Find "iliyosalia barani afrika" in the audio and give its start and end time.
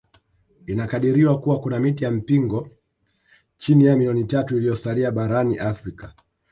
4.57-6.13